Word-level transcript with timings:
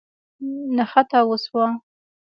نښته 0.75 1.19
وسوه. 1.29 1.65